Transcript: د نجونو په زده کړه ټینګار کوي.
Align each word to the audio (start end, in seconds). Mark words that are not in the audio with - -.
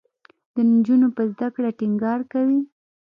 د 0.53 0.55
نجونو 0.71 1.07
په 1.15 1.21
زده 1.31 1.47
کړه 1.55 1.69
ټینګار 1.79 2.19
کوي. 2.31 2.59